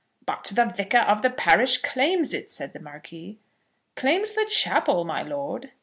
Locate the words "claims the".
3.95-4.47